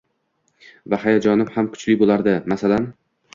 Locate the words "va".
0.93-0.99